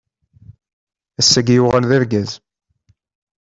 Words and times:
Ass-agi 1.19 1.55
yuɣal 1.55 1.83
d 1.89 1.91
argaz. 1.97 2.31